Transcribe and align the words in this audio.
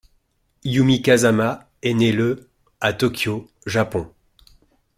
Yumi 0.63 1.03
Kazama 1.03 1.69
est 1.83 1.93
née 1.93 2.11
le 2.11 2.49
à 2.79 2.91
Tokyo, 2.91 3.51
Japon. 3.67 4.11